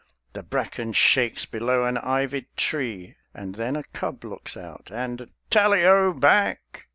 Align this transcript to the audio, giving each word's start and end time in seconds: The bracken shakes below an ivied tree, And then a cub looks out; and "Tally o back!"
The 0.33 0.41
bracken 0.41 0.93
shakes 0.93 1.45
below 1.45 1.83
an 1.85 1.99
ivied 1.99 2.47
tree, 2.57 3.17
And 3.35 3.53
then 3.53 3.75
a 3.75 3.83
cub 3.83 4.25
looks 4.25 4.57
out; 4.57 4.89
and 4.91 5.29
"Tally 5.51 5.85
o 5.85 6.11
back!" 6.11 6.87